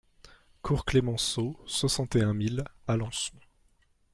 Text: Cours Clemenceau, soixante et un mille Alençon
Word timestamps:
Cours 0.63 0.83
Clemenceau, 0.85 1.59
soixante 1.67 2.15
et 2.15 2.23
un 2.23 2.33
mille 2.33 2.63
Alençon 2.87 3.37